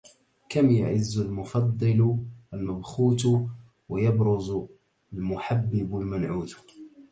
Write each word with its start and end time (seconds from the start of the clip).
كم 0.49 0.71
يعز 0.71 1.19
المفضل 1.19 2.17
المبخوت 2.53 3.27
ويبز 3.89 4.57
المحبب 5.13 5.95
المنعوت 5.99 6.55